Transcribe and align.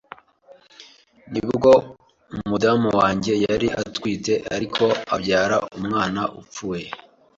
nibwo 1.31 1.71
umudamu 2.37 2.89
wanjye 2.99 3.33
yari 3.45 3.67
atwite 3.81 4.33
ariko 4.55 4.83
abyara 5.15 5.57
umwana 5.77 6.21
upfuye, 6.39 6.87